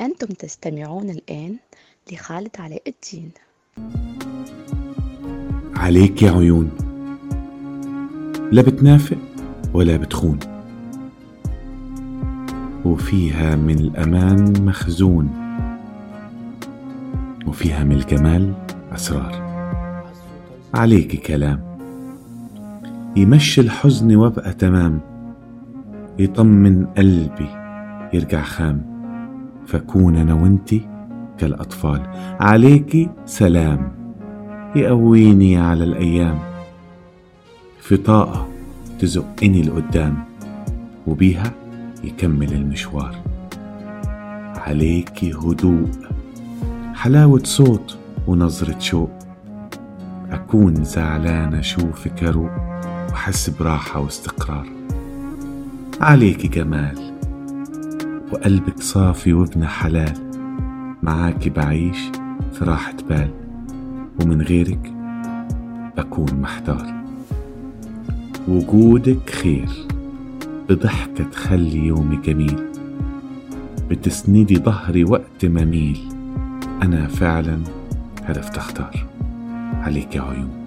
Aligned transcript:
أنتم 0.00 0.26
تستمعون 0.26 1.10
الآن 1.10 1.56
لخالد 2.12 2.50
علاء 2.58 2.82
الدين. 2.88 3.30
عليك 5.76 6.22
يا 6.22 6.30
عيون. 6.30 6.70
لا 8.52 8.62
بتنافق 8.62 9.18
ولا 9.74 9.96
بتخون. 9.96 10.38
وفيها 12.84 13.56
من 13.56 13.78
الأمان 13.78 14.64
مخزون. 14.64 15.30
وفيها 17.46 17.84
من 17.84 17.92
الجمال 17.92 18.54
أسرار. 18.92 19.50
عليك 20.74 21.26
كلام. 21.26 21.78
يمشي 23.16 23.60
الحزن 23.60 24.16
وابقى 24.16 24.52
تمام. 24.52 25.00
يطمن 26.18 26.86
قلبي 26.86 27.48
يرجع 28.12 28.42
خام. 28.42 28.89
فكون 29.70 30.16
أنا 30.16 30.34
وانتي 30.34 30.88
كالأطفال. 31.38 32.02
عليكي 32.40 33.08
سلام. 33.26 33.92
يقويني 34.76 35.58
على 35.58 35.84
الأيام. 35.84 36.38
في 37.80 37.96
طاقة 37.96 38.48
تزقني 38.98 39.62
لقدام 39.62 40.24
وبيها 41.06 41.52
يكمل 42.04 42.52
المشوار. 42.52 43.16
عليكي 44.56 45.32
هدوء 45.32 45.88
حلاوة 46.94 47.40
صوت 47.44 47.98
ونظرة 48.26 48.78
شوق. 48.78 49.10
أكون 50.30 50.84
زعلان 50.84 51.54
أشوفك 51.54 52.24
أروق 52.24 52.50
وأحس 53.08 53.50
براحة 53.50 54.00
واستقرار. 54.00 54.66
عليكي 56.00 56.48
جمال. 56.48 57.09
وقلبك 58.32 58.82
صافي 58.82 59.32
وابن 59.32 59.66
حلال. 59.66 60.14
معاكي 61.02 61.50
بعيش 61.50 61.98
في 62.52 62.64
راحة 62.64 62.94
بال. 63.08 63.30
ومن 64.22 64.42
غيرك 64.42 64.92
بكون 65.96 66.40
محتار. 66.40 67.04
وجودك 68.48 69.30
خير. 69.30 69.68
بضحكة 70.68 71.24
تخلي 71.24 71.86
يومي 71.86 72.16
جميل. 72.16 72.64
بتسندي 73.90 74.56
ظهري 74.58 75.04
وقت 75.04 75.44
ما 75.44 75.64
أنا 76.82 77.06
فعلا 77.06 77.58
عرفت 78.28 78.56
أختار. 78.56 79.06
عليك 79.72 80.14
يا 80.16 80.22
عيون. 80.22 80.59